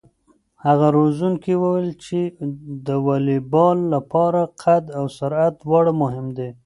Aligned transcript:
هغه 0.65 0.87
روزونکی 0.97 1.53
وویل 1.57 1.89
چې 2.05 2.19
د 2.87 2.89
واليبال 3.05 3.77
لپاره 3.93 4.41
قد 4.63 4.83
او 4.97 5.05
سرعت 5.17 5.53
دواړه 5.63 5.91
مهم 6.01 6.27
دي. 6.37 6.49